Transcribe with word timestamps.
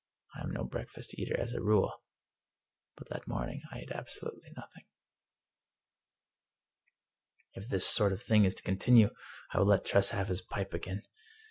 I 0.35 0.41
am 0.41 0.49
no 0.49 0.63
breakfast 0.63 1.13
eater 1.19 1.39
as 1.39 1.53
a 1.53 1.61
rule, 1.61 1.93
but 2.97 3.07
that 3.09 3.27
morning 3.27 3.61
I 3.71 3.81
ate 3.81 3.91
ab 3.91 4.09
solutely 4.09 4.51
nothing." 4.57 4.85
If 7.53 7.67
this 7.67 7.85
sort 7.87 8.11
of 8.11 8.19
thing 8.23 8.43
is 8.45 8.55
to 8.55 8.63
continue, 8.63 9.11
I 9.53 9.59
will 9.59 9.67
let 9.67 9.85
Tress 9.85 10.09
have 10.09 10.29
his 10.29 10.41
pipe 10.41 10.73
again. 10.73 11.03